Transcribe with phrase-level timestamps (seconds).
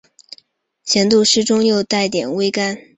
[0.83, 2.75] 咸度适中又带点微甘